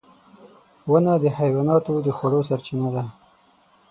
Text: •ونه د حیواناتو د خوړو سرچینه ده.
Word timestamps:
•ونه 0.91 1.13
د 1.23 1.25
حیواناتو 1.37 1.93
د 2.05 2.07
خوړو 2.17 2.39
سرچینه 2.49 2.87
ده. 2.95 3.03